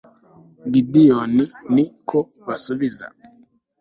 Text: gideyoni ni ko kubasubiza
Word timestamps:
gideyoni 0.73 1.45
ni 1.73 1.85
ko 2.07 2.17
kubasubiza 2.35 3.05